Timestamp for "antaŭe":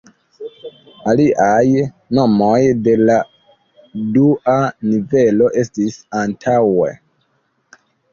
6.23-6.89